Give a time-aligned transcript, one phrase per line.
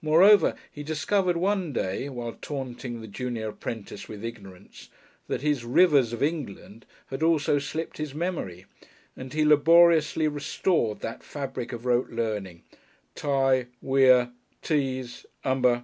[0.00, 4.88] Moreover, he discovered one day, while taunting the junior apprentice with ignorance,
[5.26, 8.66] that his "rivers of England" had also slipped his memory,
[9.16, 12.62] and he laboriously restored that fabric of rote learning:
[13.16, 14.30] "Ty Wear
[14.62, 15.82] Tees 'Umber...."